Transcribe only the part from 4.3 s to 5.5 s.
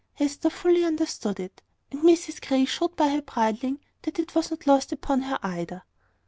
was not lost upon her